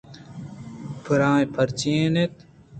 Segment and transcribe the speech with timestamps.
[1.03, 2.33] پراہیں برچی ئے اَت